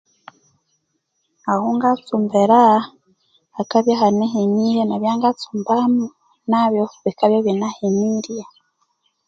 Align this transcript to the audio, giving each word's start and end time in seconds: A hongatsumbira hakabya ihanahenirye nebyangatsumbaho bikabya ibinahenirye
A 1.51 1.51
hongatsumbira 1.61 2.59
hakabya 3.55 3.93
ihanahenirye 3.95 4.81
nebyangatsumbaho 4.85 5.83
bikabya 7.03 7.37
ibinahenirye 7.41 8.43